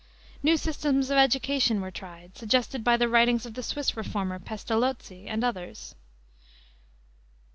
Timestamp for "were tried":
1.79-2.35